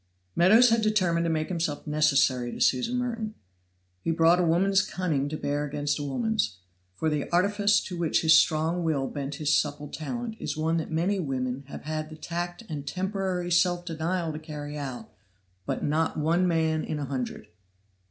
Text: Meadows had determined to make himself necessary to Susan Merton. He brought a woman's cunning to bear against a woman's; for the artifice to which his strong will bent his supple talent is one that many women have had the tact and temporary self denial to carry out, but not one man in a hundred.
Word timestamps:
Meadows 0.35 0.71
had 0.71 0.81
determined 0.81 1.25
to 1.25 1.29
make 1.29 1.49
himself 1.49 1.85
necessary 1.85 2.51
to 2.51 2.59
Susan 2.59 2.97
Merton. 2.97 3.35
He 4.01 4.09
brought 4.09 4.39
a 4.39 4.43
woman's 4.43 4.81
cunning 4.81 5.29
to 5.29 5.37
bear 5.37 5.63
against 5.63 5.99
a 5.99 6.03
woman's; 6.03 6.57
for 6.95 7.07
the 7.07 7.29
artifice 7.29 7.79
to 7.81 7.95
which 7.95 8.21
his 8.21 8.33
strong 8.33 8.83
will 8.83 9.05
bent 9.05 9.35
his 9.35 9.53
supple 9.55 9.89
talent 9.89 10.37
is 10.39 10.57
one 10.57 10.77
that 10.77 10.89
many 10.89 11.19
women 11.19 11.65
have 11.67 11.83
had 11.83 12.09
the 12.09 12.17
tact 12.17 12.63
and 12.67 12.87
temporary 12.87 13.51
self 13.51 13.85
denial 13.85 14.33
to 14.33 14.39
carry 14.39 14.75
out, 14.75 15.13
but 15.67 15.83
not 15.83 16.17
one 16.17 16.47
man 16.47 16.83
in 16.83 16.97
a 16.97 17.05
hundred. 17.05 17.49